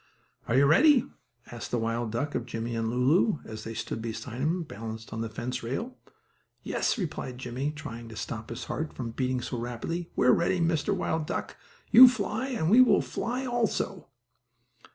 [0.47, 1.05] "Are you all ready?"
[1.51, 5.21] asked the wild duck of Jimmie and Lulu, as they stood beside him, balanced on
[5.21, 5.95] the fence rail.
[6.63, 10.59] "Yes," replied Jimmie, trying to stop his heart from beating so rapidly, "we are ready,
[10.59, 10.91] Mr.
[10.95, 11.55] Wild Duck.
[11.91, 14.07] You fly and we will fly also."